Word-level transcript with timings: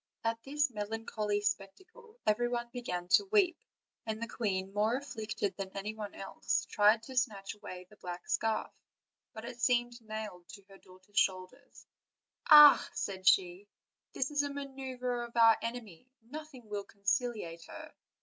At 0.23 0.41
this 0.41 0.71
melancholy 0.71 1.41
spectacle 1.41 2.19
everybody 2.25 2.67
began 2.73 3.07
to 3.09 3.25
weep, 3.31 3.63
and 4.03 4.19
the 4.19 4.27
queen, 4.27 4.73
more 4.73 4.95
afflicted 4.97 5.55
than 5.57 5.69
any 5.77 5.93
one 5.93 6.15
else, 6.15 6.65
tried 6.65 7.03
to 7.03 7.15
snatch 7.15 7.53
away 7.53 7.85
the 7.87 7.97
black 7.97 8.27
scarf; 8.27 8.71
but 9.31 9.45
it 9.45 9.61
seemed 9.61 10.01
nailed 10.01 10.47
to 10.53 10.63
her 10.69 10.79
daughter's 10.79 11.19
shoulders: 11.19 11.85
"Ah!" 12.49 12.89
said 12.95 13.27
she, 13.27 13.67
"this 14.13 14.31
is 14.31 14.41
a 14.41 14.51
ma 14.51 14.63
neuver 14.63 15.21
of 15.27 15.37
our 15.37 15.57
enemy; 15.61 16.09
nothing 16.23 16.67
will 16.67 16.83
conciliate 16.83 17.63
her. 17.65 17.93